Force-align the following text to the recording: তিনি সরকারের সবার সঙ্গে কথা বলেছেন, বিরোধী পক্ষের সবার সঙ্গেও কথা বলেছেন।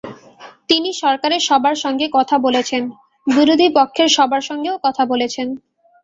তিনি 0.69 0.89
সরকারের 0.93 1.41
সবার 1.41 1.75
সঙ্গে 1.75 2.05
কথা 2.13 2.35
বলেছেন, 2.37 2.83
বিরোধী 3.27 3.67
পক্ষের 3.77 4.09
সবার 4.17 4.41
সঙ্গেও 4.41 4.75
কথা 4.83 5.03
বলেছেন। 5.05 5.47